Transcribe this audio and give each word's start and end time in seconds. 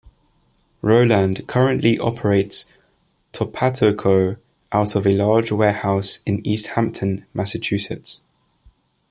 Rowland 0.81 1.47
currently 1.47 1.99
operates 1.99 2.73
TopatoCo 3.33 4.37
out 4.71 4.95
of 4.95 5.05
a 5.05 5.15
large 5.15 5.51
warehouse 5.51 6.23
in 6.25 6.41
Easthampton, 6.41 7.25
Massachusetts. 7.35 8.23